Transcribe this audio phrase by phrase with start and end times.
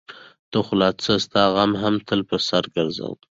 [0.49, 3.17] ته خو لا څه؛ ستا غم هم تل په سر ګرځوم.